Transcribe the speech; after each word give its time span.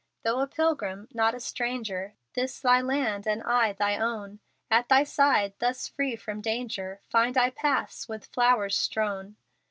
Though 0.23 0.39
a 0.39 0.47
pilgrim, 0.47 1.07
not 1.13 1.35
a 1.35 1.39
stranger; 1.39 2.15
This 2.33 2.59
Thy 2.59 2.81
land, 2.81 3.27
and 3.27 3.43
I 3.43 3.73
Thine 3.73 4.01
own; 4.01 4.39
At 4.71 4.89
Thy 4.89 5.03
side, 5.03 5.53
thus 5.59 5.87
free 5.87 6.15
from 6.15 6.41
danger, 6.41 7.01
Find 7.07 7.37
I 7.37 7.51
paths 7.51 8.09
with 8.09 8.25
flowers 8.25 8.75
strown. 8.75 9.35